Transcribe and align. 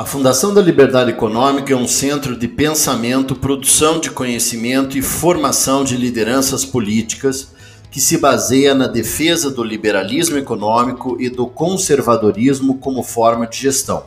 A 0.00 0.06
Fundação 0.06 0.54
da 0.54 0.62
Liberdade 0.62 1.10
Econômica 1.10 1.74
é 1.74 1.76
um 1.76 1.86
centro 1.86 2.34
de 2.34 2.48
pensamento, 2.48 3.36
produção 3.36 4.00
de 4.00 4.10
conhecimento 4.10 4.96
e 4.96 5.02
formação 5.02 5.84
de 5.84 5.94
lideranças 5.94 6.64
políticas 6.64 7.52
que 7.90 8.00
se 8.00 8.16
baseia 8.16 8.74
na 8.74 8.86
defesa 8.86 9.50
do 9.50 9.62
liberalismo 9.62 10.38
econômico 10.38 11.18
e 11.20 11.28
do 11.28 11.46
conservadorismo 11.46 12.78
como 12.78 13.02
forma 13.02 13.46
de 13.46 13.58
gestão. 13.58 14.04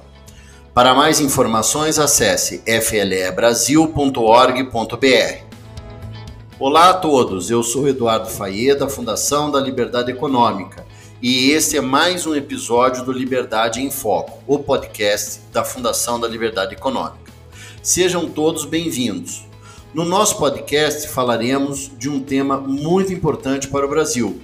Para 0.74 0.96
mais 0.96 1.20
informações, 1.20 2.00
acesse 2.00 2.64
flebrasil.org.br. 2.66 5.44
Olá 6.58 6.90
a 6.90 6.94
todos, 6.96 7.52
eu 7.52 7.62
sou 7.62 7.88
Eduardo 7.88 8.30
Faia, 8.30 8.76
da 8.76 8.90
Fundação 8.90 9.52
da 9.52 9.60
Liberdade 9.60 10.10
Econômica, 10.10 10.84
e 11.24 11.52
este 11.52 11.78
é 11.78 11.82
mais 11.82 12.28
um 12.28 12.36
episódio 12.36 13.06
do 13.06 13.14
Liberdade 13.14 13.82
em 13.82 13.90
Foco, 13.90 14.44
o 14.46 14.60
podcast 14.60 15.40
da 15.54 15.64
Fundação 15.64 16.20
da 16.20 16.28
Liberdade 16.28 16.74
Econômica. 16.74 17.32
Sejam 17.82 18.28
todos 18.28 18.66
bem-vindos. 18.66 19.46
No 19.94 20.04
nosso 20.04 20.38
podcast 20.38 21.08
falaremos 21.08 21.90
de 21.98 22.10
um 22.10 22.20
tema 22.20 22.58
muito 22.58 23.14
importante 23.14 23.70
para 23.70 23.86
o 23.86 23.90
Brasil: 23.90 24.42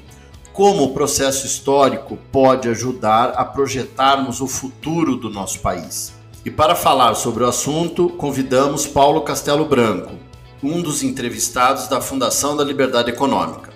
como 0.53 0.85
o 0.85 0.93
processo 0.93 1.45
histórico 1.45 2.17
pode 2.31 2.69
ajudar 2.69 3.31
a 3.31 3.43
projetarmos 3.43 4.39
o 4.39 4.47
futuro 4.47 5.17
do 5.17 5.29
nosso 5.29 5.59
país. 5.59 6.13
E 6.45 6.49
para 6.49 6.75
falar 6.75 7.13
sobre 7.15 7.43
o 7.43 7.47
assunto, 7.47 8.07
convidamos 8.11 8.87
Paulo 8.87 9.23
Castelo 9.23 9.65
Branco, 9.65 10.13
um 10.63 10.81
dos 10.81 11.03
entrevistados 11.03 11.89
da 11.89 11.99
Fundação 11.99 12.55
da 12.55 12.63
Liberdade 12.63 13.11
Econômica. 13.11 13.68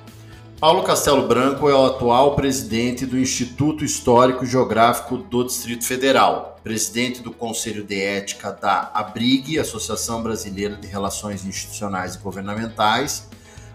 Paulo 0.63 0.81
Castelo 0.84 1.27
Branco 1.27 1.70
é 1.70 1.76
o 1.76 1.85
atual 1.85 2.38
presidente 2.38 3.05
do 3.05 3.20
Instituto 3.20 3.84
Histórico 3.84 4.45
e 4.45 4.48
Geográfico 4.48 5.18
do 5.18 5.43
Distrito 5.43 5.84
Federal, 5.84 6.57
presidente 6.63 7.21
do 7.21 7.34
Conselho 7.34 7.84
de 7.84 8.01
Ética 8.01 8.49
da 8.49 8.90
ABRIG, 8.93 9.60
Associação 9.60 10.24
Brasileira 10.24 10.77
de 10.77 10.87
Relações 10.87 11.46
Institucionais 11.46 12.15
e 12.15 12.20
Governamentais, 12.20 13.27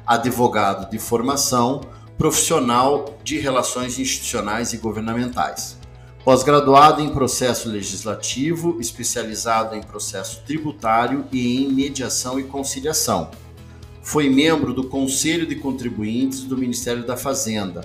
advogado 0.07 0.91
de 0.91 0.99
formação, 0.99 1.83
profissional 2.17 3.19
de 3.23 3.39
relações 3.39 3.99
institucionais 3.99 4.73
e 4.73 4.79
governamentais. 4.79 5.77
Pós-graduado 6.25 7.03
em 7.03 7.11
processo 7.11 7.69
legislativo, 7.69 8.81
especializado 8.81 9.77
em 9.77 9.83
processo 9.83 10.41
tributário 10.47 11.27
e 11.31 11.63
em 11.63 11.71
mediação 11.71 12.41
e 12.41 12.45
conciliação. 12.45 13.31
Foi 14.09 14.31
membro 14.31 14.73
do 14.73 14.85
Conselho 14.85 15.47
de 15.47 15.55
Contribuintes 15.55 16.41
do 16.41 16.57
Ministério 16.57 17.07
da 17.07 17.15
Fazenda, 17.15 17.83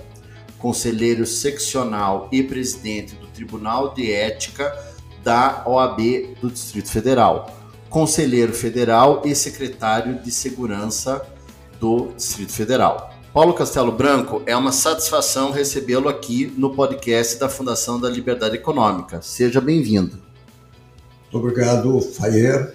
conselheiro 0.58 1.26
seccional 1.26 2.30
e 2.32 2.42
presidente 2.42 3.14
do 3.16 3.26
Tribunal 3.26 3.92
de 3.92 4.10
Ética 4.10 4.74
da 5.22 5.62
OAB 5.66 6.34
do 6.40 6.48
Distrito 6.50 6.88
Federal, 6.88 7.54
conselheiro 7.90 8.54
federal 8.54 9.20
e 9.26 9.34
secretário 9.34 10.18
de 10.22 10.30
Segurança 10.30 11.20
do 11.78 12.14
Distrito 12.16 12.52
Federal. 12.52 13.12
Paulo 13.34 13.52
Castelo 13.52 13.92
Branco, 13.92 14.42
é 14.46 14.56
uma 14.56 14.72
satisfação 14.72 15.50
recebê-lo 15.50 16.08
aqui 16.08 16.50
no 16.56 16.74
podcast 16.74 17.38
da 17.38 17.50
Fundação 17.50 18.00
da 18.00 18.08
Liberdade 18.08 18.56
Econômica. 18.56 19.20
Seja 19.20 19.60
bem-vindo. 19.60 20.22
Obrigado, 21.30 22.00
Fayer. 22.00 22.74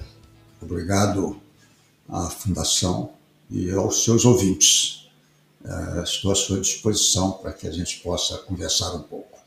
Obrigado 0.61 1.35
à 2.07 2.29
Fundação 2.29 3.17
e 3.49 3.71
aos 3.71 4.03
seus 4.03 4.25
ouvintes. 4.25 5.09
Estou 6.03 6.31
à 6.31 6.35
sua 6.35 6.59
disposição 6.59 7.31
para 7.33 7.51
que 7.51 7.67
a 7.67 7.71
gente 7.71 7.99
possa 7.99 8.37
conversar 8.39 8.93
um 8.95 9.03
pouco. 9.03 9.37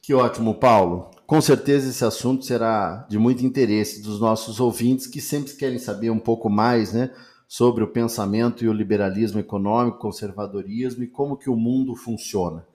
Que 0.00 0.14
ótimo, 0.14 0.54
Paulo. 0.54 1.10
Com 1.26 1.40
certeza 1.40 1.88
esse 1.88 2.04
assunto 2.04 2.44
será 2.44 3.06
de 3.08 3.18
muito 3.18 3.44
interesse 3.44 4.02
dos 4.02 4.20
nossos 4.20 4.60
ouvintes 4.60 5.06
que 5.06 5.20
sempre 5.20 5.52
querem 5.54 5.78
saber 5.78 6.10
um 6.10 6.18
pouco 6.18 6.48
mais, 6.48 6.92
né? 6.92 7.10
sobre 7.52 7.84
o 7.84 7.88
pensamento 7.88 8.64
e 8.64 8.68
o 8.68 8.72
liberalismo 8.72 9.38
econômico, 9.38 9.98
conservadorismo 9.98 11.04
e 11.04 11.06
como 11.06 11.36
que 11.36 11.50
o 11.50 11.54
mundo 11.54 11.94
funciona. 11.94 12.66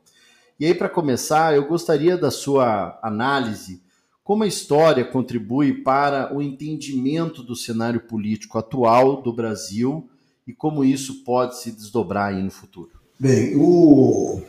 E 0.59 0.67
aí, 0.67 0.73
para 0.75 0.87
começar, 0.87 1.55
eu 1.55 1.67
gostaria 1.67 2.15
da 2.15 2.29
sua 2.29 2.99
análise 3.01 3.81
como 4.23 4.43
a 4.43 4.47
história 4.47 5.03
contribui 5.03 5.81
para 5.81 6.31
o 6.31 6.43
entendimento 6.43 7.41
do 7.41 7.55
cenário 7.55 8.01
político 8.01 8.59
atual 8.59 9.23
do 9.23 9.33
Brasil 9.33 10.07
e 10.47 10.53
como 10.53 10.83
isso 10.83 11.23
pode 11.23 11.59
se 11.59 11.71
desdobrar 11.71 12.33
aí 12.33 12.41
no 12.41 12.49
futuro. 12.49 12.91
Bem, 13.19 13.55
o 13.55 14.41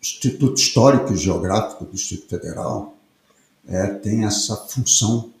Instituto 0.00 0.58
Histórico 0.58 1.14
e 1.14 1.16
Geográfico 1.16 1.84
do 1.84 1.92
Distrito 1.92 2.28
Federal 2.28 2.94
é, 3.66 3.86
tem 3.86 4.24
essa 4.24 4.54
função 4.56 5.32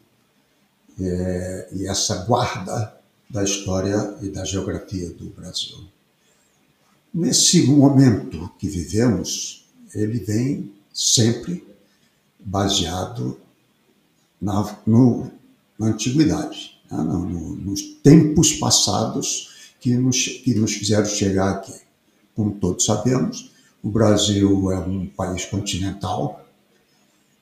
é, 0.98 1.68
e 1.72 1.86
essa 1.86 2.24
guarda 2.24 2.96
da 3.28 3.44
história 3.44 4.16
e 4.22 4.30
da 4.30 4.44
geografia 4.44 5.10
do 5.10 5.26
Brasil. 5.30 5.76
Nesse 7.12 7.66
momento 7.66 8.50
que 8.58 8.68
vivemos, 8.68 9.66
ele 9.94 10.18
vem 10.18 10.72
sempre 10.92 11.66
baseado 12.38 13.38
na, 14.40 14.76
no, 14.86 15.30
na 15.78 15.88
antiguidade, 15.88 16.78
né? 16.90 16.98
no, 16.98 17.18
no, 17.26 17.56
nos 17.56 17.82
tempos 18.02 18.52
passados 18.54 19.55
que 19.80 19.94
nos, 19.94 20.26
que 20.26 20.54
nos 20.54 20.74
fizeram 20.74 21.06
chegar 21.06 21.50
aqui. 21.50 21.74
Como 22.34 22.52
todos 22.52 22.84
sabemos, 22.84 23.50
o 23.82 23.88
Brasil 23.88 24.70
é 24.72 24.78
um 24.78 25.06
país 25.06 25.44
continental, 25.44 26.44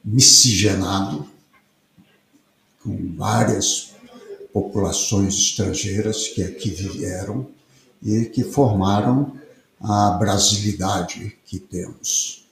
miscigenado, 0.04 1.26
com 2.82 3.14
várias 3.16 3.92
populações 4.52 5.34
estrangeiras 5.34 6.28
que 6.28 6.42
aqui 6.42 6.70
vieram 6.70 7.46
e 8.02 8.26
que 8.26 8.44
formaram 8.44 9.36
a 9.80 10.10
brasilidade 10.12 11.36
que 11.46 11.58
temos. 11.58 12.44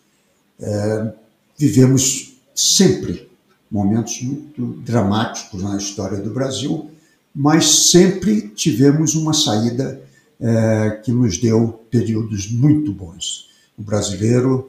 É, 0.58 1.12
vivemos 1.56 2.34
sempre 2.54 3.30
momentos 3.70 4.20
muito 4.22 4.66
dramáticos 4.80 5.62
na 5.62 5.76
história 5.76 6.18
do 6.18 6.30
Brasil, 6.30 6.90
mas 7.34 7.90
sempre 7.90 8.48
tivemos 8.48 9.14
uma 9.14 9.32
saída 9.32 10.02
é, 10.40 11.00
que 11.02 11.12
nos 11.12 11.38
deu 11.38 11.84
períodos 11.90 12.50
muito 12.50 12.92
bons. 12.92 13.48
O 13.78 13.82
brasileiro 13.82 14.68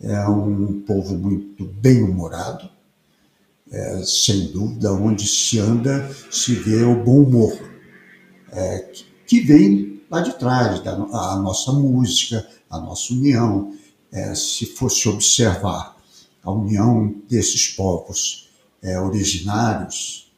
é 0.00 0.28
um 0.28 0.80
povo 0.80 1.16
muito 1.16 1.64
bem-humorado, 1.64 2.68
é, 3.70 4.02
sem 4.04 4.52
dúvida, 4.52 4.92
onde 4.92 5.26
se 5.26 5.58
anda, 5.58 6.08
se 6.30 6.54
vê 6.54 6.84
o 6.84 7.02
bom 7.02 7.22
humor, 7.22 7.58
é, 8.52 8.88
que 9.26 9.40
vem 9.40 10.00
lá 10.10 10.20
de 10.20 10.38
trás, 10.38 10.80
da 10.84 10.92
a 10.92 11.36
nossa 11.36 11.72
música, 11.72 12.46
a 12.70 12.78
nossa 12.78 13.12
união. 13.12 13.74
É, 14.12 14.34
se 14.34 14.66
fosse 14.66 15.08
observar 15.08 15.96
a 16.42 16.50
união 16.50 17.12
desses 17.28 17.68
povos 17.68 18.48
é, 18.80 18.98
originários 19.00 20.32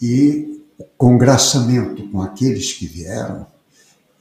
e 0.00 0.55
congraçamento 0.96 2.08
com 2.08 2.20
aqueles 2.22 2.72
que 2.72 2.86
vieram, 2.86 3.46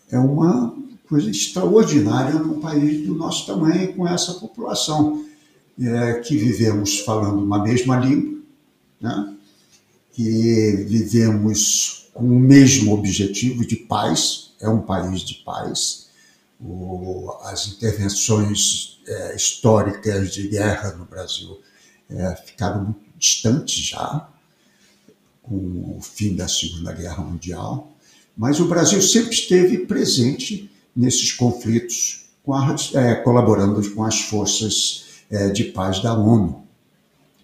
é 0.10 0.18
uma 0.18 0.76
coisa 1.08 1.30
extraordinária 1.30 2.40
num 2.40 2.60
país 2.60 3.06
do 3.06 3.16
nosso 3.16 3.46
tamanho 3.46 3.94
com 3.94 4.08
essa 4.08 4.34
população 4.34 5.26
é, 5.80 6.14
que 6.16 6.38
vivemos 6.38 7.00
falando 7.00 7.44
uma 7.44 7.62
mesma 7.62 7.98
língua, 7.98 8.42
né? 9.00 9.36
que 10.14 10.86
vivemos 10.88 12.10
com 12.14 12.26
o 12.26 12.40
mesmo 12.40 12.94
objetivo 12.94 13.66
de 13.66 13.76
paz, 13.76 14.54
é 14.62 14.70
um 14.70 14.82
país 14.82 15.22
de 15.22 15.36
paz. 15.46 16.08
O, 16.62 17.30
as 17.44 17.68
intervenções 17.68 19.02
é, 19.06 19.36
históricas 19.36 20.34
de 20.34 20.48
guerra 20.48 20.94
no 20.94 21.04
Brasil 21.04 21.60
é, 22.10 22.36
ficaram 22.38 22.86
muito 22.86 23.02
distantes 23.18 23.88
já, 23.88 24.30
com 25.48 25.96
o 25.98 26.02
fim 26.02 26.36
da 26.36 26.48
Segunda 26.48 26.92
Guerra 26.92 27.24
Mundial, 27.24 27.92
mas 28.38 28.60
o 28.60 28.66
Brasil 28.66 29.02
sempre 29.02 29.34
esteve 29.34 29.80
presente 29.80 30.70
nesses 30.96 31.32
conflitos, 31.32 32.26
as, 32.48 32.94
é, 32.94 33.16
colaborando 33.16 33.90
com 33.92 34.04
as 34.04 34.22
forças 34.22 35.06
é, 35.30 35.50
de 35.50 35.66
paz 35.66 36.02
da 36.02 36.14
ONU. 36.14 36.64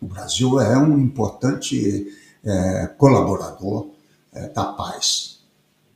O 0.02 0.06
Brasil 0.06 0.60
é 0.60 0.78
um 0.78 1.00
importante 1.00 2.08
é, 2.44 2.88
colaborador 2.98 3.90
é, 4.34 4.50
da 4.50 4.66
paz, 4.66 5.40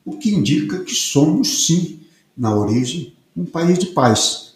o 0.04 0.16
que 0.16 0.30
indica 0.30 0.84
que 0.84 0.94
somos, 0.94 1.66
sim, 1.66 2.00
na 2.36 2.54
origem, 2.54 3.14
um 3.36 3.44
país 3.44 3.78
de 3.78 3.86
paz. 3.86 4.54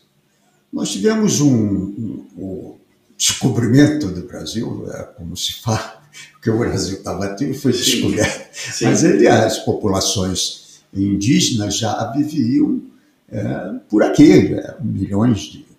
Nós 0.73 0.91
tivemos 0.91 1.41
um, 1.41 1.53
um, 1.53 2.27
um 2.39 2.75
descobrimento 3.17 4.09
do 4.09 4.23
Brasil, 4.27 4.87
é, 4.93 5.03
como 5.03 5.37
se 5.37 5.55
fala, 5.55 6.00
que 6.41 6.51
o 6.51 6.59
Brasil 6.59 6.99
estava 6.99 7.27
ativo 7.27 7.55
foi 7.55 7.73
descoberto, 7.73 8.49
sim. 8.53 8.85
mas 8.87 9.05
ele, 9.05 9.27
as 9.27 9.59
populações 9.59 10.81
indígenas 10.93 11.77
já 11.77 12.11
viviam 12.13 12.83
é, 13.31 13.73
por 13.89 14.03
aqui, 14.03 14.55
é, 14.55 14.77
milhões 14.81 15.41
de 15.41 15.71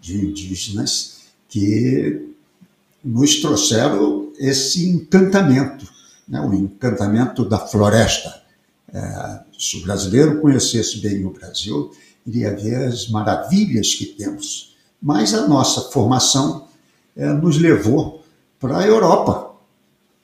de 0.00 0.24
indígenas 0.24 1.20
que 1.48 2.30
nos 3.04 3.40
trouxeram 3.40 4.32
esse 4.38 4.88
encantamento, 4.88 5.86
né, 6.26 6.40
o 6.40 6.54
encantamento 6.54 7.44
da 7.44 7.58
floresta. 7.58 8.40
É, 8.92 9.40
se 9.58 9.76
o 9.76 9.82
brasileiro 9.82 10.40
conhecesse 10.40 10.98
bem 11.00 11.24
o 11.24 11.30
Brasil, 11.30 11.92
iria 12.26 12.56
ver 12.56 12.88
as 12.88 13.08
maravilhas 13.08 13.94
que 13.94 14.06
temos. 14.06 14.76
Mas 15.00 15.34
a 15.34 15.46
nossa 15.46 15.82
formação 15.90 16.66
é, 17.16 17.32
nos 17.32 17.58
levou 17.58 18.24
para 18.58 18.78
a 18.78 18.86
Europa. 18.86 19.49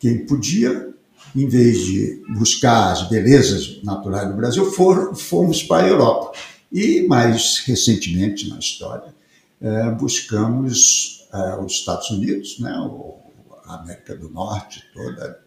Quem 0.06 0.24
podia, 0.24 0.94
em 1.34 1.48
vez 1.48 1.78
de 1.78 2.22
buscar 2.28 2.92
as 2.92 3.08
belezas 3.08 3.82
naturais 3.82 4.28
do 4.28 4.36
Brasil, 4.36 4.64
for, 4.70 5.16
fomos 5.16 5.64
para 5.64 5.84
a 5.84 5.88
Europa. 5.88 6.38
E 6.70 7.04
mais 7.08 7.58
recentemente 7.66 8.48
na 8.48 8.56
história, 8.56 9.12
é, 9.60 9.90
buscamos 9.90 11.26
é, 11.32 11.56
os 11.56 11.72
Estados 11.72 12.08
Unidos, 12.10 12.60
né, 12.60 12.70
a 13.64 13.80
América 13.80 14.14
do 14.14 14.30
Norte 14.30 14.84
toda. 14.94 15.40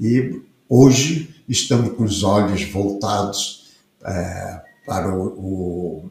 E 0.00 0.42
hoje 0.68 1.32
estamos 1.48 1.96
com 1.96 2.02
os 2.02 2.24
olhos 2.24 2.64
voltados 2.64 3.70
é, 4.04 4.62
para 4.84 5.16
o, 5.16 6.08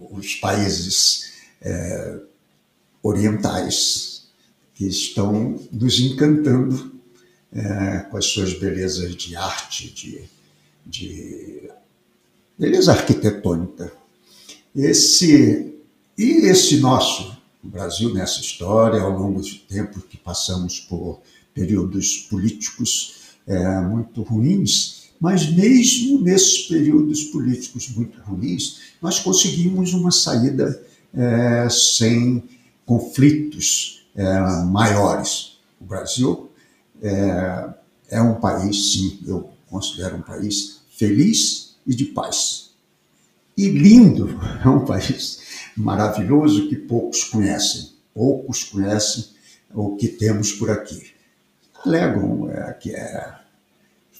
o, 0.00 0.14
os 0.16 0.34
países 0.36 1.30
orientais, 3.02 4.28
que 4.74 4.86
estão 4.86 5.60
nos 5.70 6.00
encantando 6.00 6.91
é, 7.54 7.98
com 8.10 8.16
as 8.16 8.26
suas 8.26 8.58
belezas 8.58 9.14
de 9.14 9.36
arte, 9.36 9.92
de, 9.92 10.22
de 10.86 11.70
beleza 12.58 12.92
arquitetônica. 12.92 13.92
Esse, 14.74 15.74
e 16.16 16.46
esse 16.46 16.78
nosso 16.78 17.36
Brasil, 17.62 18.12
nessa 18.12 18.40
história, 18.40 19.00
ao 19.00 19.16
longo 19.16 19.40
do 19.40 19.54
tempo 19.68 20.00
que 20.00 20.16
passamos 20.16 20.80
por 20.80 21.20
períodos 21.54 22.26
políticos 22.30 23.22
é, 23.46 23.80
muito 23.80 24.22
ruins, 24.22 25.02
mas 25.20 25.48
mesmo 25.52 26.20
nesses 26.20 26.66
períodos 26.66 27.24
políticos 27.24 27.88
muito 27.90 28.20
ruins, 28.22 28.80
nós 29.00 29.20
conseguimos 29.20 29.92
uma 29.92 30.10
saída 30.10 30.82
é, 31.14 31.68
sem 31.70 32.42
conflitos 32.84 34.04
é, 34.16 34.40
maiores. 34.64 35.58
O 35.80 35.84
Brasil 35.84 36.50
é, 37.02 37.74
é 38.08 38.22
um 38.22 38.36
país, 38.36 38.92
sim, 38.92 39.18
eu 39.26 39.50
considero 39.68 40.16
um 40.16 40.22
país 40.22 40.82
feliz 40.90 41.74
e 41.86 41.94
de 41.94 42.06
paz. 42.06 42.70
E 43.56 43.68
lindo, 43.68 44.38
é 44.64 44.68
um 44.68 44.84
país 44.84 45.40
maravilhoso 45.76 46.68
que 46.68 46.76
poucos 46.76 47.24
conhecem. 47.24 47.90
Poucos 48.14 48.64
conhecem 48.64 49.26
o 49.74 49.96
que 49.96 50.08
temos 50.08 50.52
por 50.52 50.70
aqui. 50.70 51.12
Alegam 51.84 52.48
é, 52.50 52.72
que 52.74 52.94
é 52.94 53.34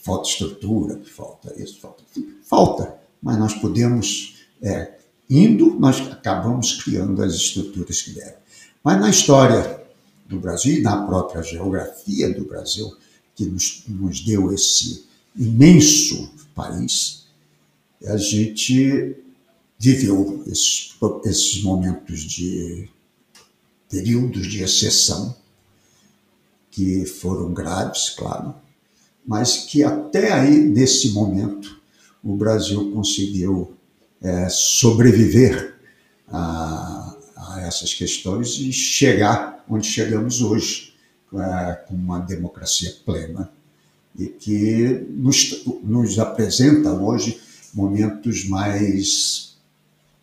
falta 0.02 0.28
estrutura, 0.28 0.96
que 0.96 1.10
falta 1.10 1.54
isso, 1.62 1.80
falta. 1.80 2.02
Falta, 2.42 2.96
mas 3.22 3.38
nós 3.38 3.54
podemos, 3.54 4.44
é, 4.60 4.94
indo, 5.30 5.78
nós 5.78 6.00
acabamos 6.10 6.82
criando 6.82 7.22
as 7.22 7.34
estruturas 7.34 8.02
que 8.02 8.10
devem. 8.10 8.34
Mas 8.82 9.00
na 9.00 9.10
história 9.10 9.81
do 10.26 10.38
Brasil 10.40 10.78
e 10.78 10.82
na 10.82 11.06
própria 11.06 11.42
geografia 11.42 12.32
do 12.32 12.44
Brasil, 12.44 12.94
que 13.34 13.44
nos, 13.44 13.84
nos 13.88 14.20
deu 14.20 14.52
esse 14.52 15.04
imenso 15.36 16.32
país, 16.54 17.26
a 18.04 18.16
gente 18.16 19.16
viveu 19.78 20.42
esses, 20.46 20.94
esses 21.24 21.62
momentos 21.62 22.20
de 22.20 22.88
períodos 23.88 24.46
de 24.46 24.62
exceção 24.62 25.36
que 26.70 27.04
foram 27.04 27.52
graves, 27.52 28.10
claro, 28.10 28.54
mas 29.26 29.58
que 29.58 29.84
até 29.84 30.32
aí, 30.32 30.58
nesse 30.58 31.10
momento, 31.10 31.80
o 32.22 32.34
Brasil 32.34 32.90
conseguiu 32.92 33.74
é, 34.20 34.48
sobreviver 34.48 35.76
a, 36.28 37.01
a, 37.52 37.60
essas 37.60 37.94
questões 37.94 38.58
e 38.58 38.72
chegar 38.72 39.64
onde 39.68 39.86
chegamos 39.86 40.42
hoje, 40.42 40.92
com 41.88 41.94
uma 41.94 42.18
democracia 42.18 42.94
plena 43.06 43.50
e 44.18 44.26
que 44.26 45.06
nos, 45.08 45.64
nos 45.82 46.18
apresenta 46.18 46.92
hoje 46.92 47.40
momentos 47.72 48.46
mais, 48.46 49.56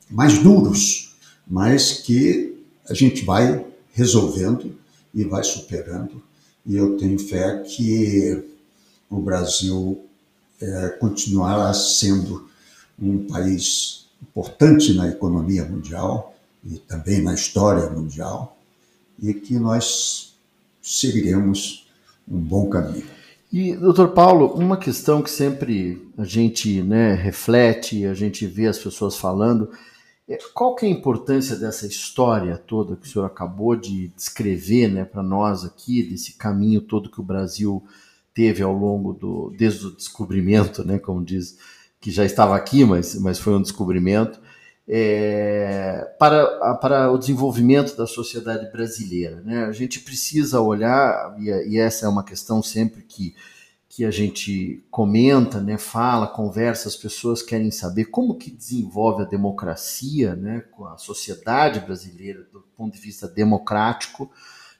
mais 0.09 0.37
duros, 0.37 1.15
mas 1.47 1.93
que 1.93 2.55
a 2.87 2.93
gente 2.93 3.25
vai 3.25 3.65
resolvendo 3.91 4.77
e 5.13 5.23
vai 5.23 5.43
superando. 5.43 6.21
E 6.63 6.75
eu 6.75 6.95
tenho 6.97 7.17
fé 7.17 7.63
que 7.63 8.43
o 9.09 9.19
Brasil 9.19 10.05
é, 10.61 10.89
continuará 10.89 11.73
sendo 11.73 12.47
um 13.01 13.25
país 13.25 14.05
importante 14.21 14.93
na 14.93 15.07
economia 15.07 15.65
mundial 15.65 16.35
e 16.69 16.77
também 16.77 17.21
na 17.21 17.33
história 17.33 17.89
mundial, 17.89 18.57
e 19.21 19.33
que 19.33 19.57
nós 19.57 20.37
seguiremos 20.81 21.87
um 22.27 22.39
bom 22.39 22.69
caminho. 22.69 23.05
E, 23.51 23.75
doutor 23.75 24.09
Paulo, 24.09 24.53
uma 24.53 24.77
questão 24.77 25.23
que 25.23 25.31
sempre 25.31 26.07
a 26.15 26.23
gente 26.23 26.83
né, 26.83 27.15
reflete, 27.15 28.05
a 28.05 28.13
gente 28.13 28.45
vê 28.45 28.67
as 28.67 28.77
pessoas 28.77 29.17
falando, 29.17 29.71
é 30.27 30.37
qual 30.53 30.75
que 30.75 30.85
é 30.85 30.89
a 30.89 30.91
importância 30.91 31.55
dessa 31.55 31.87
história 31.87 32.55
toda 32.55 32.95
que 32.95 33.07
o 33.07 33.09
senhor 33.09 33.25
acabou 33.25 33.75
de 33.75 34.09
descrever 34.09 34.87
né, 34.87 35.03
para 35.03 35.23
nós 35.23 35.65
aqui, 35.65 36.03
desse 36.03 36.33
caminho 36.33 36.81
todo 36.81 37.09
que 37.09 37.19
o 37.19 37.23
Brasil 37.23 37.83
teve 38.35 38.61
ao 38.61 38.71
longo 38.71 39.11
do 39.11 39.51
desde 39.57 39.87
o 39.87 39.95
descobrimento, 39.95 40.85
né, 40.85 40.99
como 40.99 41.25
diz, 41.25 41.57
que 41.99 42.11
já 42.11 42.23
estava 42.23 42.55
aqui, 42.55 42.85
mas, 42.85 43.15
mas 43.15 43.39
foi 43.39 43.55
um 43.55 43.61
descobrimento, 43.61 44.39
é, 44.91 46.11
para, 46.17 46.75
para 46.77 47.11
o 47.11 47.17
desenvolvimento 47.19 47.95
da 47.95 48.07
sociedade 48.07 48.71
brasileira. 48.71 49.39
Né? 49.41 49.65
A 49.65 49.71
gente 49.71 49.99
precisa 49.99 50.59
olhar, 50.59 51.35
e, 51.37 51.75
e, 51.75 51.77
essa 51.77 52.07
é 52.07 52.09
uma 52.09 52.23
questão 52.23 52.63
sempre 52.63 53.03
que, 53.03 53.35
que 53.87 54.03
a 54.03 54.09
gente 54.09 54.83
comenta, 54.89 55.61
né, 55.61 55.77
fala, 55.77 56.25
conversa, 56.25 56.87
as 56.87 56.95
pessoas 56.95 57.43
querem 57.43 57.69
saber 57.69 58.05
como 58.05 58.35
que 58.35 58.49
desenvolve 58.49 59.21
a 59.21 59.27
democracia, 59.27 60.35
né, 60.35 60.63
com 60.71 60.87
a 60.87 60.97
sociedade 60.97 61.81
brasileira 61.81 62.41
do 62.51 62.61
ponto 62.75 62.95
de 62.95 62.99
vista 62.99 63.27
democrático, 63.27 64.31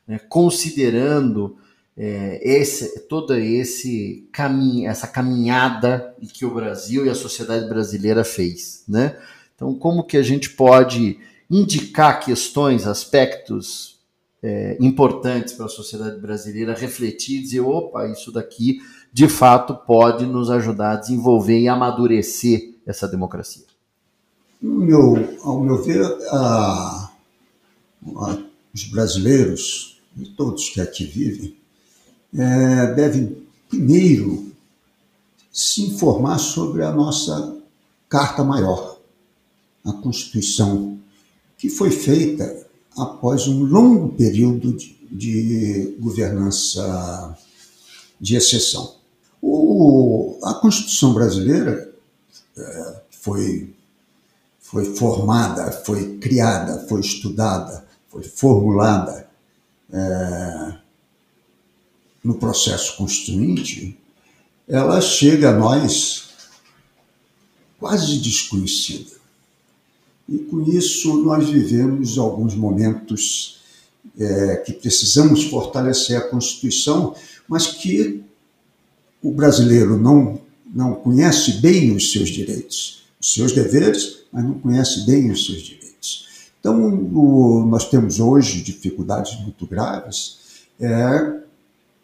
né, 0.08 0.18
considerando 0.28 1.56
é, 1.96 2.40
esse, 2.42 3.02
toda 3.02 3.40
esse 3.40 4.28
caminho, 4.32 4.90
essa 4.90 5.08
caminhada 5.08 6.16
que 6.34 6.46
o 6.46 6.54
Brasil 6.54 7.06
e 7.06 7.10
a 7.10 7.16
sociedade 7.16 7.68
brasileira 7.68 8.24
fez, 8.24 8.84
né? 8.88 9.16
Então, 9.60 9.76
como 9.76 10.06
que 10.06 10.16
a 10.16 10.24
gente 10.24 10.52
pode 10.52 11.20
indicar 11.52 12.22
questões, 12.24 12.88
aspectos 12.88 14.00
é, 14.42 14.78
importantes 14.80 15.54
para 15.54 15.66
a 15.66 15.70
sociedade 15.70 16.18
brasileira 16.18 16.74
refletir 16.74 17.40
e 17.40 17.42
dizer, 17.42 17.60
opa, 17.60 18.08
isso 18.08 18.32
daqui 18.32 18.80
de 19.12 19.28
fato 19.28 19.76
pode 19.76 20.26
nos 20.26 20.50
ajudar 20.50 20.94
a 20.94 20.96
desenvolver 20.96 21.60
e 21.60 21.68
amadurecer 21.68 22.74
essa 22.88 23.06
democracia? 23.06 23.66
Meu, 24.62 25.38
ao 25.44 25.60
meu 25.60 25.84
ver, 25.84 26.06
a, 26.32 27.12
a, 28.16 28.38
os 28.74 28.86
brasileiros 28.86 30.00
e 30.18 30.26
todos 30.26 30.70
que 30.70 30.80
aqui 30.80 31.04
vivem 31.04 31.58
é, 32.34 32.94
devem 32.94 33.46
primeiro 33.68 34.54
se 35.52 35.82
informar 35.84 36.38
sobre 36.38 36.82
a 36.82 36.94
nossa 36.94 37.58
Carta 38.08 38.42
Maior, 38.42 38.99
a 39.84 39.94
Constituição, 39.94 41.00
que 41.58 41.70
foi 41.70 41.92
feita 41.92 42.68
após 42.98 43.48
um 43.48 43.64
longo 43.64 44.10
período 44.10 44.74
de, 44.74 44.98
de 45.10 45.96
governança 46.00 47.38
de 48.20 48.36
exceção. 48.36 48.96
O, 49.42 50.38
a 50.44 50.54
Constituição 50.56 51.14
brasileira 51.14 51.94
é, 52.58 53.02
foi, 53.10 53.74
foi 54.60 54.86
formada, 54.96 55.72
foi 55.72 56.18
criada, 56.18 56.86
foi 56.88 57.00
estudada, 57.00 57.88
foi 58.10 58.24
formulada 58.24 59.30
é, 59.92 60.74
no 62.24 62.36
processo 62.36 62.98
constituinte, 62.98 63.98
ela 64.68 65.02
chega 65.02 65.50
a 65.50 65.58
nós 65.58 66.30
quase 67.80 68.20
desconhecida. 68.20 69.19
E 70.32 70.38
com 70.40 70.62
isso 70.62 71.24
nós 71.24 71.50
vivemos 71.50 72.18
alguns 72.18 72.54
momentos 72.54 73.60
é, 74.18 74.58
que 74.58 74.74
precisamos 74.74 75.46
fortalecer 75.46 76.18
a 76.18 76.30
Constituição, 76.30 77.16
mas 77.48 77.68
que 77.68 78.24
o 79.24 79.32
brasileiro 79.32 79.98
não, 79.98 80.40
não 80.74 80.94
conhece 80.94 81.54
bem 81.54 81.96
os 81.96 82.12
seus 82.12 82.30
direitos, 82.30 83.04
os 83.20 83.34
seus 83.34 83.52
deveres, 83.52 84.20
mas 84.32 84.44
não 84.44 84.60
conhece 84.60 85.06
bem 85.06 85.32
os 85.32 85.46
seus 85.46 85.62
direitos. 85.62 85.80
Então, 86.60 86.78
o, 87.14 87.66
nós 87.66 87.90
temos 87.90 88.20
hoje 88.20 88.62
dificuldades 88.62 89.40
muito 89.42 89.66
graves 89.66 90.38
é, 90.80 91.40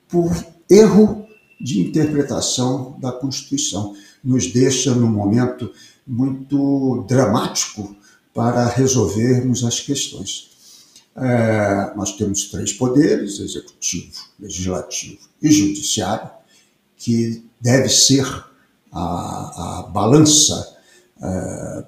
por 0.09 0.31
erro 0.69 1.27
de 1.59 1.81
interpretação 1.81 2.97
da 2.99 3.11
Constituição. 3.11 3.95
Nos 4.23 4.47
deixa 4.47 4.95
num 4.95 5.09
momento 5.09 5.71
muito 6.07 7.05
dramático 7.07 7.95
para 8.35 8.67
resolvermos 8.67 9.63
as 9.63 9.79
questões. 9.79 10.51
É, 11.15 11.95
nós 11.95 12.17
temos 12.17 12.51
três 12.51 12.73
poderes: 12.73 13.39
executivo, 13.39 14.11
legislativo 14.37 15.21
e 15.41 15.49
judiciário, 15.49 16.29
que 16.97 17.41
deve 17.61 17.87
ser 17.87 18.25
a, 18.91 19.79
a 19.79 19.83
balança 19.83 20.77
é, 21.21 21.85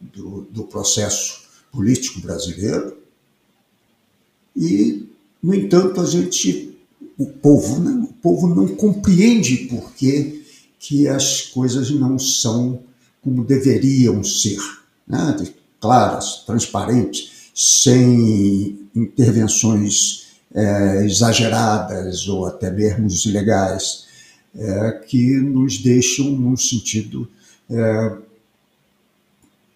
do, 0.00 0.42
do 0.42 0.64
processo 0.64 1.48
político 1.72 2.20
brasileiro. 2.20 2.96
E, 4.56 5.08
no 5.42 5.52
entanto, 5.52 6.00
a 6.00 6.06
gente, 6.06 6.78
o 7.18 7.26
povo, 7.26 7.80
né, 7.80 8.06
o 8.08 8.12
povo 8.14 8.46
não 8.46 8.68
compreende 8.68 9.68
por 9.68 9.92
que, 9.94 10.46
que 10.78 11.08
as 11.08 11.42
coisas 11.42 11.90
não 11.90 12.16
são 12.18 12.84
como 13.20 13.44
deveriam 13.44 14.22
ser, 14.22 14.58
né? 15.06 15.34
Claras, 15.80 16.44
transparentes, 16.46 17.50
sem 17.54 18.88
intervenções 18.94 20.28
é, 20.54 21.04
exageradas 21.04 22.28
ou 22.28 22.46
até 22.46 22.70
mesmo 22.70 23.08
ilegais, 23.26 24.06
é, 24.56 24.92
que 25.06 25.40
nos 25.40 25.78
deixam 25.78 26.26
num 26.30 26.56
sentido 26.56 27.28
é, 27.70 28.16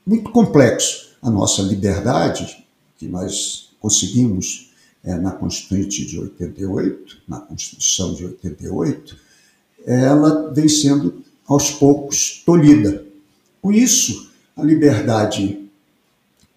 muito 0.07 0.31
complexo. 0.31 1.13
A 1.21 1.31
nossa 1.31 1.63
liberdade, 1.63 2.65
que 2.99 3.07
nós 3.07 3.71
conseguimos 3.81 4.73
é, 5.05 5.15
na 5.17 5.33
Constituinte 5.33 6.05
de 6.07 6.19
88, 6.19 7.19
na 7.29 7.41
Constituição 7.41 8.15
de 8.15 8.25
88, 8.25 9.17
ela 9.85 10.53
vem 10.53 10.69
sendo 10.69 11.23
aos 11.47 11.71
poucos 11.71 12.43
tolhida. 12.47 13.05
Com 13.61 13.73
isso, 13.73 14.31
a 14.57 14.63
liberdade 14.63 15.62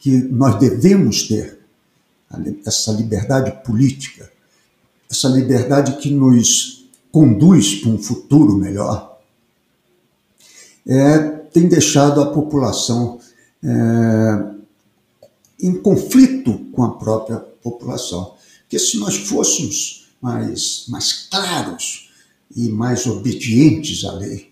que 0.05 0.11
nós 0.11 0.59
devemos 0.59 1.23
ter, 1.23 1.57
essa 2.63 2.91
liberdade 2.91 3.63
política, 3.65 4.31
essa 5.09 5.27
liberdade 5.27 5.97
que 5.97 6.11
nos 6.11 6.85
conduz 7.11 7.81
para 7.81 7.89
um 7.89 7.97
futuro 7.97 8.55
melhor, 8.55 9.19
é, 10.85 11.17
tem 11.51 11.67
deixado 11.67 12.21
a 12.21 12.31
população 12.31 13.19
é, 13.63 14.53
em 15.59 15.73
conflito 15.73 16.53
com 16.71 16.83
a 16.83 16.97
própria 16.97 17.37
população. 17.37 18.35
Porque 18.61 18.77
se 18.77 18.99
nós 18.99 19.15
fôssemos 19.15 20.07
mais, 20.21 20.85
mais 20.87 21.27
claros 21.31 22.11
e 22.55 22.69
mais 22.69 23.07
obedientes 23.07 24.05
à 24.05 24.11
lei, 24.11 24.51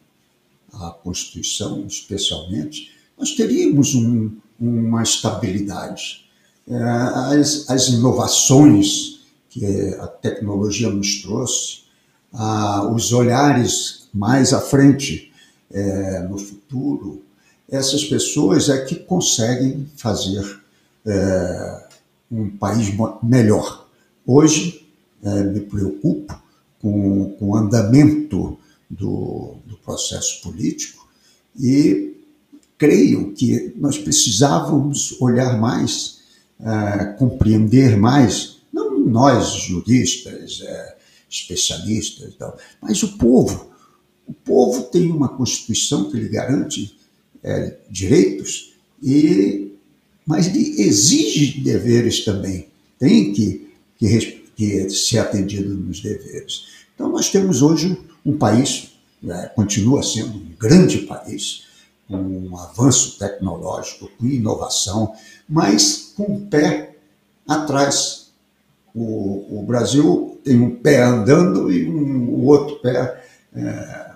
à 0.73 0.89
Constituição 0.89 1.85
especialmente, 1.85 2.91
nós 3.15 3.33
teríamos 3.35 3.93
um, 3.93 4.31
uma 4.59 5.03
estabilidade. 5.03 6.25
É, 6.67 6.75
as, 7.39 7.69
as 7.69 7.87
inovações 7.89 9.21
que 9.49 9.65
a 9.99 10.07
tecnologia 10.07 10.89
nos 10.89 11.21
trouxe, 11.21 11.83
os 12.91 13.13
olhares 13.13 14.07
mais 14.13 14.53
à 14.53 14.59
frente 14.59 15.31
é, 15.71 16.19
no 16.21 16.37
futuro, 16.37 17.21
essas 17.69 18.03
pessoas 18.03 18.69
é 18.69 18.83
que 18.83 18.95
conseguem 18.95 19.87
fazer 19.95 20.59
é, 21.05 21.87
um 22.31 22.49
país 22.57 22.91
melhor. 23.21 23.87
Hoje, 24.25 24.87
me 25.21 25.61
preocupo 25.61 26.37
com, 26.81 27.35
com 27.39 27.49
o 27.51 27.55
andamento 27.55 28.57
do, 28.89 29.55
do 29.65 29.77
processo 29.77 30.41
político 30.41 31.07
e 31.57 32.12
creio 32.83 33.31
que 33.31 33.73
nós 33.77 33.97
precisávamos 33.97 35.15
olhar 35.21 35.57
mais, 35.57 36.19
é, 36.59 37.05
compreender 37.17 37.95
mais, 37.95 38.57
não 38.73 38.99
nós 38.99 39.53
juristas, 39.53 40.61
é, 40.61 40.97
especialistas, 41.29 42.33
mas 42.81 43.01
o 43.01 43.17
povo. 43.17 43.71
O 44.27 44.33
povo 44.33 44.83
tem 44.83 45.09
uma 45.09 45.29
Constituição 45.29 46.11
que 46.11 46.17
lhe 46.17 46.27
garante 46.27 46.93
é, 47.41 47.77
direitos, 47.89 48.73
e, 49.01 49.71
mas 50.25 50.47
ele 50.47 50.81
exige 50.81 51.61
deveres 51.61 52.25
também. 52.25 52.67
Tem 52.99 53.31
que, 53.31 53.69
que, 53.97 54.43
que 54.57 54.89
ser 54.89 55.19
atendido 55.19 55.73
nos 55.73 56.01
deveres. 56.01 56.65
Então, 56.93 57.09
nós 57.09 57.31
temos 57.31 57.61
hoje 57.61 57.97
um 58.25 58.37
país, 58.37 58.91
continua 59.55 60.03
sendo 60.03 60.37
um 60.37 60.51
grande 60.59 60.99
país, 60.99 61.63
com 62.07 62.57
avanço 62.57 63.17
tecnológico, 63.17 64.09
com 64.17 64.25
inovação, 64.25 65.13
mas 65.47 66.13
com 66.15 66.23
um 66.23 66.45
pé 66.47 66.95
atrás. 67.47 68.31
O, 68.93 69.59
o 69.59 69.63
Brasil 69.63 70.39
tem 70.43 70.61
um 70.61 70.75
pé 70.75 71.01
andando 71.01 71.71
e 71.71 71.89
um, 71.89 72.29
o 72.29 72.45
outro 72.45 72.75
pé 72.75 73.23
é, 73.55 74.11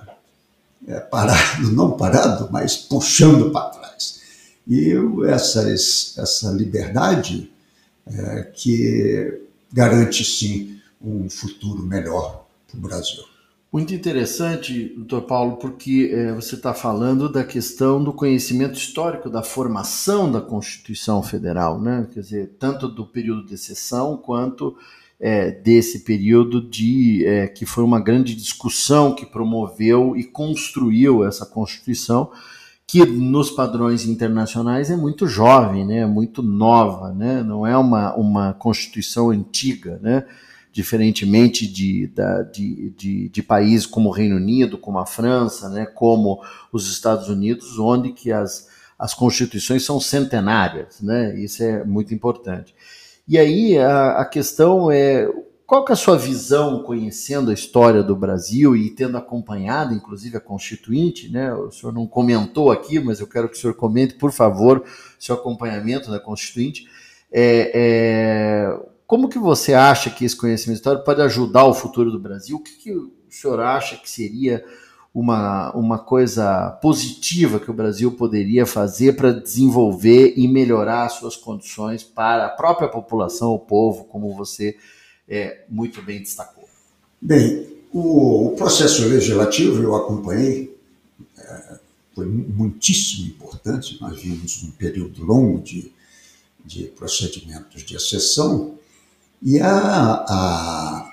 é, 0.87 0.99
parado, 0.99 1.71
não 1.71 1.91
parado, 1.97 2.49
mas 2.51 2.77
puxando 2.77 3.51
para 3.51 3.69
trás. 3.69 4.19
E 4.67 4.93
essas, 5.27 6.15
essa 6.17 6.51
liberdade 6.51 7.51
é, 8.05 8.43
que 8.53 9.41
garante, 9.71 10.23
sim, 10.23 10.79
um 11.01 11.29
futuro 11.29 11.83
melhor 11.83 12.45
para 12.67 12.77
o 12.77 12.81
Brasil. 12.81 13.23
Muito 13.71 13.93
interessante, 13.93 14.93
doutor 14.95 15.23
Paulo, 15.23 15.57
porque 15.57 16.09
é, 16.13 16.33
você 16.33 16.55
está 16.55 16.73
falando 16.73 17.27
da 17.27 17.43
questão 17.43 18.01
do 18.01 18.13
conhecimento 18.13 18.75
histórico 18.75 19.29
da 19.29 19.43
formação 19.43 20.31
da 20.31 20.39
Constituição 20.39 21.21
Federal, 21.21 21.79
né? 21.79 22.07
quer 22.13 22.21
dizer, 22.21 22.55
tanto 22.57 22.87
do 22.87 23.05
período 23.05 23.45
de 23.45 23.55
exceção 23.55 24.15
quanto 24.15 24.77
é, 25.19 25.51
desse 25.51 26.05
período 26.05 26.61
de 26.61 27.25
é, 27.25 27.47
que 27.47 27.65
foi 27.65 27.83
uma 27.83 27.99
grande 27.99 28.33
discussão 28.35 29.13
que 29.13 29.25
promoveu 29.25 30.15
e 30.15 30.23
construiu 30.23 31.25
essa 31.25 31.45
Constituição, 31.45 32.31
que 32.87 33.05
nos 33.05 33.51
padrões 33.51 34.05
internacionais 34.05 34.89
é 34.89 34.95
muito 34.95 35.27
jovem, 35.27 35.85
né, 35.85 36.05
muito 36.05 36.41
nova, 36.41 37.11
né, 37.11 37.43
não 37.43 37.67
é 37.67 37.77
uma, 37.77 38.15
uma 38.15 38.53
Constituição 38.53 39.29
antiga, 39.29 39.99
né, 40.01 40.23
diferentemente 40.77 41.65
de, 41.65 42.05
da, 42.05 42.43
de, 42.43 42.91
de, 42.91 43.29
de 43.29 43.41
países 43.41 43.87
como 43.87 44.09
o 44.09 44.11
Reino 44.11 44.35
Unido, 44.35 44.77
como 44.77 44.99
a 44.99 45.07
França, 45.07 45.69
né, 45.69 45.87
como 45.87 46.39
os 46.71 46.87
Estados 46.87 47.29
Unidos, 47.29 47.79
onde 47.79 48.13
que 48.13 48.31
as, 48.31 48.67
as 48.97 49.11
constituições 49.11 49.83
são 49.83 49.99
centenárias, 49.99 51.01
né, 51.01 51.35
isso 51.35 51.63
é 51.63 51.83
muito 51.83 52.13
importante. 52.13 52.75
E 53.27 53.39
aí 53.39 53.75
a, 53.79 54.19
a 54.19 54.25
questão 54.25 54.91
é 54.91 55.27
qual 55.65 55.83
que 55.83 55.91
é 55.91 55.93
a 55.93 55.97
sua 55.97 56.15
visão, 56.15 56.83
conhecendo 56.83 57.49
a 57.49 57.55
história 57.55 58.03
do 58.03 58.15
Brasil 58.15 58.75
e 58.75 58.91
tendo 58.91 59.17
acompanhado, 59.17 59.95
inclusive, 59.95 60.37
a 60.37 60.39
Constituinte, 60.39 61.29
né? 61.29 61.53
O 61.53 61.69
senhor 61.71 61.91
não 61.91 62.07
comentou 62.07 62.71
aqui, 62.71 63.01
mas 63.01 63.19
eu 63.19 63.27
quero 63.27 63.49
que 63.49 63.57
o 63.57 63.59
senhor 63.59 63.73
comente, 63.73 64.13
por 64.13 64.31
favor, 64.31 64.81
seu 65.19 65.35
acompanhamento 65.35 66.09
da 66.09 66.21
Constituinte. 66.21 66.87
É, 67.29 67.71
é, 67.73 68.96
como 69.07 69.29
que 69.29 69.39
você 69.39 69.73
acha 69.73 70.09
que 70.09 70.25
esse 70.25 70.35
conhecimento 70.35 70.79
histórico 70.79 71.05
pode 71.05 71.21
ajudar 71.21 71.65
o 71.65 71.73
futuro 71.73 72.11
do 72.11 72.19
Brasil? 72.19 72.57
O 72.57 72.59
que, 72.59 72.73
que 72.73 72.91
o 72.91 73.09
senhor 73.29 73.61
acha 73.61 73.95
que 73.95 74.09
seria 74.09 74.65
uma, 75.13 75.71
uma 75.71 75.97
coisa 75.97 76.71
positiva 76.81 77.57
que 77.57 77.71
o 77.71 77.73
Brasil 77.73 78.11
poderia 78.11 78.65
fazer 78.65 79.15
para 79.15 79.31
desenvolver 79.31 80.33
e 80.35 80.45
melhorar 80.45 81.07
suas 81.07 81.37
condições 81.37 82.03
para 82.03 82.47
a 82.47 82.49
própria 82.49 82.89
população, 82.89 83.53
o 83.53 83.59
povo, 83.59 84.03
como 84.03 84.35
você 84.35 84.75
é, 85.27 85.63
muito 85.69 86.01
bem 86.01 86.19
destacou? 86.19 86.67
Bem, 87.21 87.65
o, 87.93 88.47
o 88.47 88.55
processo 88.57 89.07
legislativo 89.07 89.81
eu 89.81 89.95
acompanhei, 89.95 90.77
é, 91.37 91.79
foi 92.13 92.25
muitíssimo 92.25 93.27
importante. 93.27 93.97
Nós 94.01 94.21
vimos 94.21 94.63
um 94.63 94.71
período 94.71 95.23
longo 95.23 95.61
de, 95.61 95.93
de 96.65 96.83
procedimentos 96.87 97.83
de 97.83 97.95
exceção 97.95 98.77
e 99.41 99.59
a, 99.59 100.25
a 100.27 101.07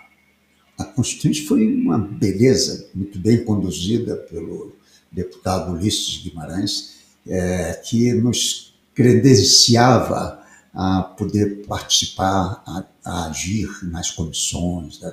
a 0.79 0.85
Constituinte 0.85 1.47
foi 1.47 1.67
uma 1.67 1.99
beleza, 1.99 2.89
muito 2.95 3.19
bem 3.19 3.45
conduzida 3.45 4.17
pelo 4.17 4.75
deputado 5.11 5.73
Ulisses 5.73 6.23
Guimarães, 6.23 6.95
é, 7.27 7.75
que 7.75 8.13
nos 8.13 8.75
credenciava 8.95 10.43
a 10.73 11.03
poder 11.03 11.65
participar, 11.67 12.63
a, 12.67 12.85
a 13.05 13.27
agir 13.27 13.69
nas 13.85 14.11
comissões. 14.11 15.01
Né? 15.01 15.13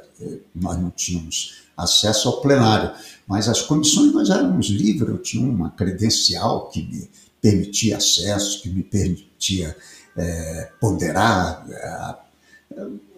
Nós 0.55 0.79
não 0.79 0.89
tínhamos 0.89 1.61
acesso 1.77 2.27
ao 2.27 2.41
plenário, 2.41 2.91
mas 3.27 3.47
as 3.47 3.61
comissões 3.61 4.11
nós 4.13 4.29
éramos 4.29 4.67
livres, 4.67 5.09
eu 5.09 5.17
tinha 5.19 5.47
uma 5.47 5.69
credencial 5.69 6.69
que 6.69 6.81
me 6.81 7.09
permitia 7.39 7.97
acesso, 7.97 8.61
que 8.61 8.69
me 8.69 8.81
permitia 8.81 9.75
é, 10.17 10.71
ponderar. 10.79 11.65
É, 11.69 12.30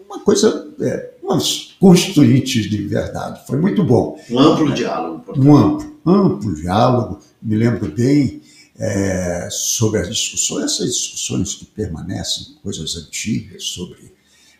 uma 0.06 0.20
coisa 0.20 0.72
é, 0.80 1.14
umas 1.22 1.74
constituintes 1.80 2.68
de 2.68 2.78
verdade. 2.86 3.46
Foi 3.46 3.58
muito 3.58 3.82
bom. 3.82 4.18
Um 4.30 4.38
amplo 4.38 4.72
diálogo. 4.72 5.20
Portanto. 5.20 5.46
Um 5.46 5.56
amplo, 5.56 6.00
amplo 6.06 6.54
diálogo. 6.54 7.20
Me 7.42 7.56
lembro 7.56 7.90
bem 7.90 8.42
é, 8.78 9.48
sobre 9.50 10.00
as 10.00 10.08
discussões, 10.08 10.64
essas 10.64 10.94
discussões 10.94 11.54
que 11.54 11.64
permanecem, 11.64 12.56
coisas 12.62 12.96
antigas 12.96 13.64
sobre 13.64 14.12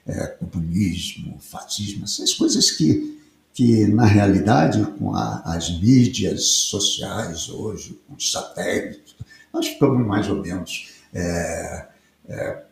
é, 0.07 0.27
comunismo, 0.27 1.39
fascismo, 1.41 2.05
essas 2.05 2.35
coisas 2.35 2.71
que, 2.71 3.19
que 3.53 3.87
na 3.87 4.05
realidade, 4.05 4.85
com 4.99 5.15
a, 5.15 5.41
as 5.45 5.71
mídias 5.81 6.45
sociais 6.45 7.49
hoje, 7.49 7.99
com 8.07 8.15
os 8.15 8.31
satélites, 8.31 9.15
nós 9.53 9.67
ficamos 9.67 10.07
mais 10.07 10.29
ou 10.29 10.43
menos. 10.43 10.91
É, 11.13 11.87
é, 12.29 12.65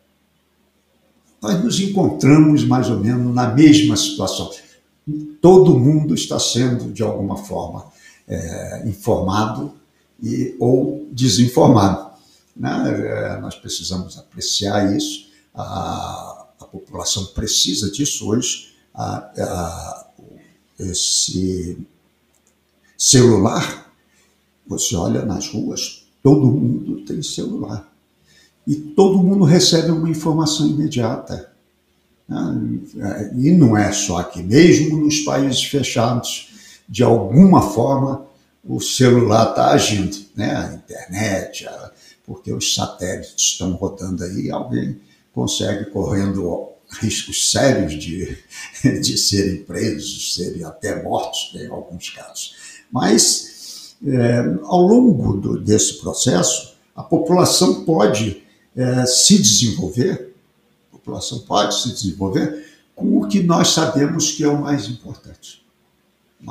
nós 1.43 1.61
nos 1.61 1.77
encontramos 1.81 2.63
mais 2.63 2.89
ou 2.89 2.97
menos 2.97 3.35
na 3.35 3.53
mesma 3.53 3.97
situação. 3.97 4.49
Todo 5.41 5.77
mundo 5.77 6.15
está 6.15 6.39
sendo, 6.39 6.93
de 6.93 7.03
alguma 7.03 7.35
forma, 7.35 7.91
é, 8.25 8.87
informado 8.87 9.73
e, 10.23 10.55
ou 10.57 11.05
desinformado. 11.11 12.13
Né? 12.55 12.69
É, 13.35 13.41
nós 13.41 13.55
precisamos 13.55 14.17
apreciar 14.17 14.95
isso, 14.95 15.27
a, 15.53 16.45
a 16.61 16.65
população 16.65 17.25
precisa 17.25 17.91
disso 17.91 18.29
hoje. 18.29 18.73
A, 18.95 19.17
a, 19.17 20.07
esse 20.79 21.77
celular, 22.97 23.93
você 24.65 24.95
olha 24.95 25.25
nas 25.25 25.49
ruas, 25.49 26.05
todo 26.23 26.47
mundo 26.47 27.03
tem 27.03 27.21
celular. 27.21 27.92
E 28.65 28.75
todo 28.75 29.21
mundo 29.21 29.43
recebe 29.43 29.91
uma 29.91 30.09
informação 30.09 30.67
imediata. 30.67 31.51
Né? 32.27 33.31
E 33.35 33.51
não 33.51 33.77
é 33.77 33.91
só 33.91 34.17
aqui, 34.17 34.41
mesmo 34.41 34.97
nos 34.97 35.19
países 35.21 35.63
fechados, 35.63 36.49
de 36.87 37.03
alguma 37.03 37.61
forma 37.61 38.25
o 38.63 38.79
celular 38.79 39.49
está 39.49 39.71
agindo, 39.71 40.17
né? 40.35 40.55
a 40.55 40.73
internet, 40.73 41.67
porque 42.25 42.53
os 42.53 42.73
satélites 42.73 43.35
estão 43.37 43.73
rodando 43.73 44.23
aí, 44.23 44.49
alguém 44.49 44.99
consegue 45.33 45.89
correndo 45.89 46.69
riscos 47.01 47.51
sérios 47.51 47.93
de, 47.93 48.37
de 49.01 49.17
serem 49.17 49.63
presos, 49.63 50.35
serem 50.35 50.63
até 50.63 51.03
mortos, 51.03 51.51
em 51.55 51.67
alguns 51.67 52.09
casos. 52.11 52.55
Mas, 52.91 53.95
é, 54.05 54.37
ao 54.63 54.81
longo 54.81 55.33
do, 55.37 55.59
desse 55.59 55.95
processo, 55.95 56.75
a 56.95 57.03
população 57.03 57.83
pode 57.83 58.42
é, 58.75 59.05
se 59.05 59.41
desenvolver, 59.41 60.33
a 60.91 60.97
população 60.97 61.39
pode 61.39 61.81
se 61.81 61.91
desenvolver 61.91 62.65
com 62.95 63.19
o 63.19 63.27
que 63.27 63.41
nós 63.41 63.69
sabemos 63.69 64.31
que 64.31 64.43
é 64.43 64.47
o 64.47 64.61
mais 64.61 64.87
importante 64.87 65.63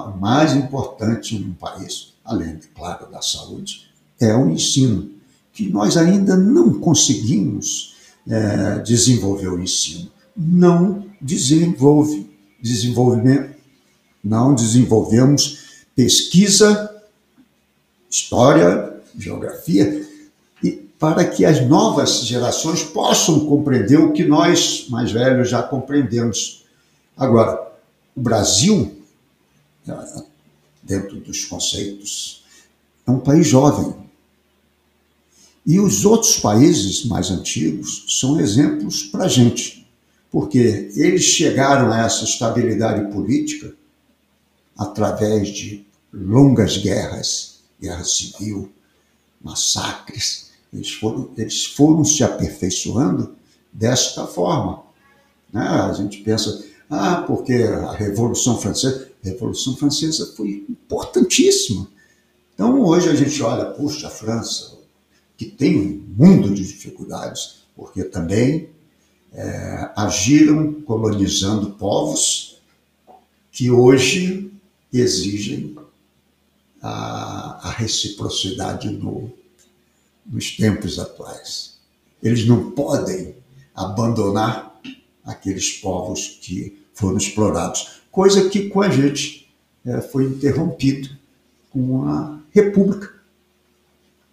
o 0.00 0.18
mais 0.18 0.54
importante 0.54 1.38
num 1.38 1.52
país, 1.52 2.14
além, 2.24 2.58
claro, 2.74 3.10
da 3.10 3.20
saúde, 3.20 3.88
é 4.18 4.34
o 4.34 4.48
ensino, 4.48 5.10
que 5.52 5.68
nós 5.68 5.96
ainda 5.96 6.36
não 6.36 6.80
conseguimos 6.80 7.94
é, 8.26 8.78
desenvolver 8.78 9.48
o 9.48 9.60
ensino. 9.60 10.10
Não 10.34 11.06
desenvolve 11.20 12.30
desenvolvimento, 12.60 13.54
não 14.24 14.54
desenvolvemos 14.54 15.84
pesquisa, 15.94 16.90
história, 18.08 18.96
geografia, 19.18 20.01
para 21.02 21.24
que 21.24 21.44
as 21.44 21.66
novas 21.66 22.24
gerações 22.24 22.84
possam 22.84 23.44
compreender 23.46 23.98
o 23.98 24.12
que 24.12 24.22
nós, 24.22 24.86
mais 24.88 25.10
velhos, 25.10 25.50
já 25.50 25.60
compreendemos. 25.60 26.64
Agora, 27.16 27.72
o 28.14 28.20
Brasil 28.20 29.02
dentro 30.80 31.16
dos 31.18 31.44
conceitos. 31.44 32.44
É 33.04 33.10
um 33.10 33.18
país 33.18 33.48
jovem. 33.48 33.96
E 35.66 35.80
os 35.80 36.04
outros 36.04 36.36
países 36.36 37.04
mais 37.04 37.32
antigos 37.32 38.04
são 38.20 38.38
exemplos 38.38 39.02
para 39.02 39.24
a 39.24 39.28
gente, 39.28 39.84
porque 40.30 40.88
eles 40.94 41.24
chegaram 41.24 41.90
a 41.90 42.02
essa 42.02 42.22
estabilidade 42.22 43.12
política 43.12 43.74
através 44.78 45.48
de 45.48 45.84
longas 46.12 46.76
guerras, 46.76 47.58
guerra 47.80 48.04
civil, 48.04 48.70
massacres. 49.42 50.51
Eles 50.72 50.92
foram, 50.92 51.30
eles 51.36 51.66
foram 51.66 52.04
se 52.04 52.24
aperfeiçoando 52.24 53.34
desta 53.72 54.26
forma. 54.26 54.82
Né? 55.52 55.62
A 55.62 55.92
gente 55.92 56.18
pensa, 56.18 56.64
ah, 56.88 57.24
porque 57.26 57.54
a 57.54 57.92
Revolução 57.92 58.58
Francesa. 58.58 59.10
A 59.24 59.28
Revolução 59.28 59.76
Francesa 59.76 60.32
foi 60.36 60.64
importantíssima. 60.68 61.86
Então, 62.54 62.82
hoje 62.82 63.08
a 63.08 63.14
gente 63.14 63.40
olha, 63.40 63.66
puxa, 63.66 64.08
a 64.08 64.10
França, 64.10 64.76
que 65.36 65.46
tem 65.46 65.78
um 65.78 66.04
mundo 66.16 66.52
de 66.52 66.64
dificuldades, 66.64 67.62
porque 67.76 68.02
também 68.02 68.70
é, 69.32 69.90
agiram 69.96 70.72
colonizando 70.82 71.70
povos 71.70 72.60
que 73.52 73.70
hoje 73.70 74.52
exigem 74.92 75.76
a, 76.80 77.68
a 77.68 77.70
reciprocidade 77.70 78.90
no, 78.90 79.30
nos 80.26 80.56
tempos 80.56 80.98
atuais. 80.98 81.78
Eles 82.22 82.46
não 82.46 82.70
podem 82.70 83.34
abandonar 83.74 84.80
aqueles 85.24 85.72
povos 85.72 86.38
que 86.40 86.82
foram 86.94 87.16
explorados, 87.16 88.02
coisa 88.10 88.48
que 88.48 88.68
com 88.68 88.82
a 88.82 88.88
gente 88.88 89.48
é, 89.84 90.00
foi 90.00 90.24
interrompido 90.24 91.08
com 91.70 92.06
a 92.06 92.38
República. 92.50 93.12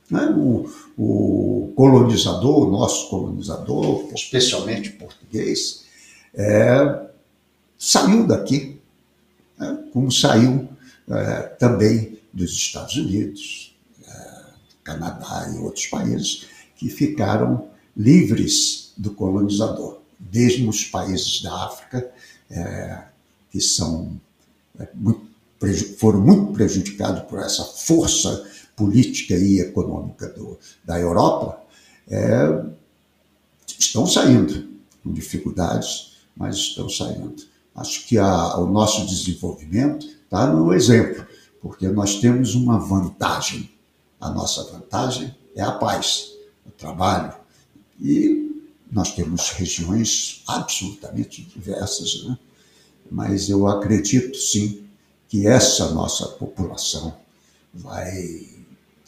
Né? 0.10 0.26
O, 0.36 0.70
o, 0.98 1.74
colonizador, 1.76 2.68
o 2.68 2.72
nosso 2.72 3.10
colonizador, 3.10 4.10
especialmente 4.14 4.92
português, 4.92 5.86
é, 6.34 7.08
saiu 7.78 8.28
daqui, 8.28 8.80
né? 9.58 9.86
como 9.94 10.12
saiu 10.12 10.68
é, 11.08 11.42
também 11.60 12.20
dos 12.34 12.52
Estados 12.52 12.96
Unidos, 12.96 13.69
Canadá 14.92 15.52
e 15.54 15.60
outros 15.60 15.88
países 15.88 16.48
que 16.76 16.90
ficaram 16.90 17.70
livres 17.96 18.94
do 18.98 19.12
colonizador 19.12 20.00
mesmo 20.32 20.70
os 20.70 20.84
países 20.84 21.42
da 21.42 21.66
África, 21.66 22.12
é, 22.50 23.04
que 23.52 23.62
são, 23.62 24.20
é, 24.78 24.88
muito, 24.94 25.28
foram 25.98 26.22
muito 26.22 26.54
prejudicados 26.54 27.24
por 27.24 27.40
essa 27.40 27.64
força 27.64 28.46
política 28.76 29.36
e 29.36 29.60
econômica 29.60 30.28
do, 30.30 30.58
da 30.84 31.00
Europa, 31.00 31.62
é, 32.08 32.66
estão 33.78 34.06
saindo 34.06 34.68
com 35.04 35.14
dificuldades, 35.14 36.18
mas 36.36 36.56
estão 36.56 36.90
saindo. 36.90 37.36
Acho 37.76 38.06
que 38.06 38.18
a, 38.18 38.58
o 38.58 38.70
nosso 38.70 39.06
desenvolvimento 39.06 40.06
está 40.06 40.48
no 40.48 40.74
exemplo, 40.74 41.26
porque 41.62 41.88
nós 41.88 42.16
temos 42.20 42.56
uma 42.56 42.78
vantagem. 42.78 43.70
A 44.20 44.30
nossa 44.30 44.64
vantagem 44.66 45.36
é 45.56 45.62
a 45.62 45.72
paz, 45.72 46.32
o 46.66 46.72
trabalho. 46.72 47.34
E 48.00 48.64
nós 48.92 49.14
temos 49.14 49.50
regiões 49.52 50.44
absolutamente 50.48 51.44
diversas, 51.44 52.24
né? 52.24 52.38
mas 53.10 53.50
eu 53.50 53.68
acredito 53.68 54.38
sim 54.38 54.86
que 55.28 55.48
essa 55.48 55.92
nossa 55.92 56.28
população 56.28 57.16
vai 57.74 58.50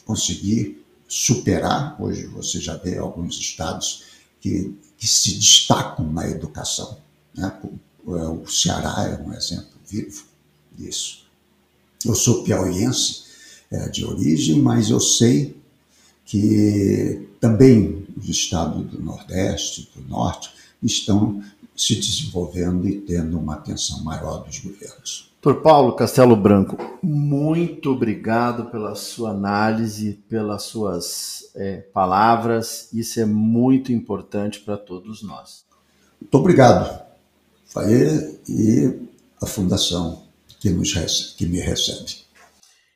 conseguir 0.04 0.84
superar. 1.08 2.00
Hoje 2.00 2.26
você 2.26 2.60
já 2.60 2.76
vê 2.76 2.96
alguns 2.96 3.38
estados 3.38 4.04
que, 4.40 4.78
que 4.96 5.06
se 5.06 5.34
destacam 5.34 6.10
na 6.10 6.28
educação. 6.28 6.96
Né? 7.34 7.60
O 8.04 8.46
Ceará 8.46 9.08
é 9.08 9.20
um 9.22 9.32
exemplo 9.32 9.72
vivo 9.86 10.24
disso. 10.72 11.26
Eu 12.04 12.14
sou 12.14 12.42
piauiense 12.42 13.21
é, 13.72 13.88
de 13.88 14.04
origem, 14.04 14.60
mas 14.60 14.90
eu 14.90 15.00
sei 15.00 15.56
que 16.24 17.28
também 17.40 18.06
os 18.16 18.28
estados 18.28 18.86
do 18.86 19.02
Nordeste, 19.02 19.90
do 19.96 20.06
Norte, 20.08 20.50
estão 20.82 21.42
se 21.74 21.94
desenvolvendo 21.94 22.86
e 22.86 23.00
tendo 23.00 23.38
uma 23.38 23.54
atenção 23.54 24.04
maior 24.04 24.44
dos 24.44 24.58
governos. 24.58 25.32
Doutor 25.42 25.60
Paulo 25.60 25.96
Castelo 25.96 26.36
Branco, 26.36 26.76
muito 27.02 27.90
obrigado 27.90 28.66
pela 28.66 28.94
sua 28.94 29.30
análise, 29.30 30.20
pelas 30.28 30.62
suas 30.64 31.50
é, 31.56 31.78
palavras. 31.78 32.88
Isso 32.92 33.18
é 33.18 33.24
muito 33.24 33.90
importante 33.90 34.60
para 34.60 34.76
todos 34.76 35.22
nós. 35.22 35.64
Muito 36.20 36.34
obrigado, 36.36 37.02
Faê 37.66 38.38
e 38.48 39.00
a 39.40 39.46
Fundação 39.46 40.22
que, 40.60 40.70
nos, 40.70 41.34
que 41.36 41.46
me 41.46 41.58
recebe. 41.58 42.22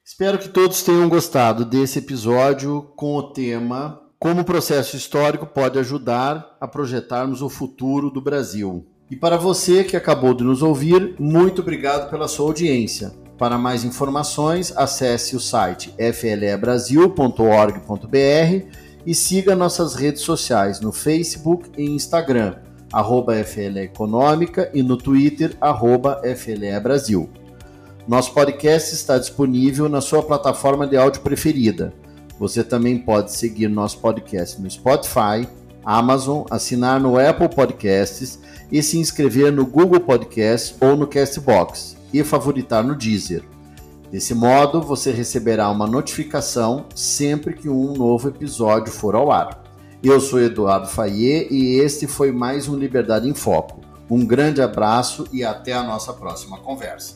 Espero 0.09 0.39
que 0.39 0.49
todos 0.49 0.85
tenham 0.85 1.09
gostado 1.09 1.65
desse 1.65 1.99
episódio 1.99 2.93
com 2.95 3.17
o 3.17 3.33
tema 3.33 4.01
Como 4.21 4.43
o 4.43 4.45
processo 4.45 4.97
histórico 4.97 5.47
pode 5.47 5.81
ajudar 5.81 6.57
a 6.61 6.69
projetarmos 6.69 7.43
o 7.43 7.49
futuro 7.49 8.09
do 8.09 8.21
Brasil. 8.21 8.87
E 9.11 9.17
para 9.17 9.37
você 9.37 9.83
que 9.83 9.97
acabou 9.97 10.33
de 10.33 10.45
nos 10.45 10.63
ouvir, 10.63 11.17
muito 11.19 11.61
obrigado 11.61 12.09
pela 12.09 12.29
sua 12.29 12.47
audiência. 12.47 13.13
Para 13.37 13.59
mais 13.59 13.83
informações, 13.83 14.73
acesse 14.77 15.35
o 15.35 15.41
site 15.41 15.93
flebrasil.org.br 15.99 18.67
e 19.05 19.13
siga 19.13 19.57
nossas 19.57 19.97
redes 19.97 20.23
sociais 20.23 20.81
no 20.81 20.93
Facebook 20.93 21.69
e 21.77 21.85
Instagram, 21.85 22.55
arroba 22.93 23.35
FLE 23.43 23.81
Econômica 23.81 24.71
e 24.73 24.85
no 24.85 24.97
Twitter, 24.97 25.57
arroba 25.61 26.23
FLE 26.37 26.79
Brasil. 26.81 27.29
Nosso 28.07 28.33
podcast 28.33 28.95
está 28.95 29.19
disponível 29.19 29.89
na 29.89 30.01
sua 30.01 30.23
plataforma 30.23 30.87
de 30.87 30.97
áudio 30.97 31.23
preferida. 31.23 31.93
Você 32.39 32.63
também 32.63 32.99
pode 32.99 33.33
seguir 33.33 33.67
nosso 33.67 33.99
podcast 33.99 34.63
no 34.63 34.71
Spotify, 34.71 35.49
Amazon, 35.85 36.45
assinar 36.49 37.01
no 37.01 37.19
Apple 37.19 37.49
Podcasts 37.49 38.39
e 38.71 38.81
se 38.81 38.97
inscrever 38.97 39.51
no 39.51 39.67
Google 39.67 39.99
Podcasts 39.99 40.77
ou 40.81 40.97
no 40.97 41.09
Castbox 41.09 41.97
e 42.13 42.23
favoritar 42.23 42.85
no 42.85 42.95
Deezer. 42.95 43.43
Desse 44.09 44.35
modo, 44.35 44.81
você 44.81 45.11
receberá 45.11 45.69
uma 45.69 45.89
notificação 45.89 46.87
sempre 46.95 47.55
que 47.55 47.69
um 47.69 47.93
novo 47.93 48.29
episódio 48.29 48.93
for 48.93 49.17
ao 49.17 49.33
ar. 49.33 49.65
Eu 50.01 50.21
sou 50.21 50.41
Eduardo 50.41 50.87
Fayet 50.87 51.53
e 51.53 51.81
este 51.81 52.07
foi 52.07 52.31
mais 52.31 52.69
um 52.69 52.77
Liberdade 52.77 53.29
em 53.29 53.35
Foco. 53.35 53.81
Um 54.09 54.25
grande 54.25 54.63
abraço 54.63 55.27
e 55.33 55.43
até 55.43 55.73
a 55.73 55.83
nossa 55.83 56.13
próxima 56.13 56.59
conversa. 56.59 57.15